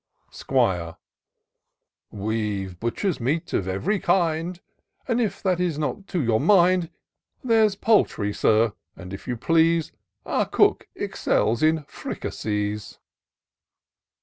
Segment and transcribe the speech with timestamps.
[0.31, 0.97] 'Squire."
[2.25, 4.59] We've butcher's meat, of ev'ry kind;
[5.05, 6.89] But, if that is not to your mind.
[7.43, 8.33] There's poultry.
[8.33, 9.91] Sir; and if you please.
[10.25, 12.97] Our cook excels in firicassees."